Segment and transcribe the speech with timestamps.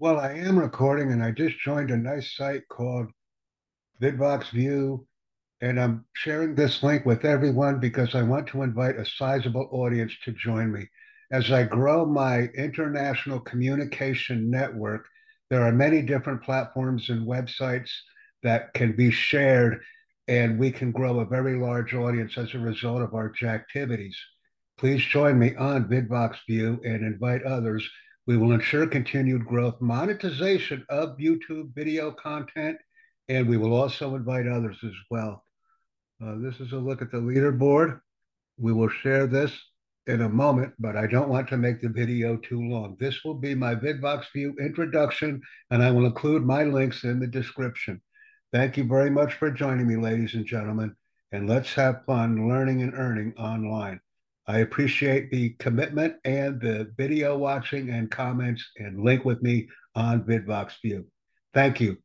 [0.00, 3.08] Well, I am recording and I just joined a nice site called
[4.00, 5.08] VidBox View.
[5.60, 10.12] And I'm sharing this link with everyone because I want to invite a sizable audience
[10.24, 10.86] to join me.
[11.32, 15.04] As I grow my international communication network,
[15.50, 17.90] there are many different platforms and websites
[18.44, 19.82] that can be shared,
[20.28, 24.16] and we can grow a very large audience as a result of our activities.
[24.78, 27.90] Please join me on VidBox View and invite others
[28.28, 32.76] we will ensure continued growth, monetization of YouTube video content,
[33.30, 35.42] and we will also invite others as well.
[36.22, 38.00] Uh, this is a look at the leaderboard.
[38.58, 39.50] We will share this
[40.06, 42.98] in a moment, but I don't want to make the video too long.
[43.00, 47.26] This will be my VidVox View introduction, and I will include my links in the
[47.26, 48.02] description.
[48.52, 50.94] Thank you very much for joining me, ladies and gentlemen,
[51.32, 54.00] and let's have fun learning and earning online.
[54.48, 60.24] I appreciate the commitment and the video watching and comments and link with me on
[60.24, 61.06] VidVox View.
[61.52, 61.98] Thank you.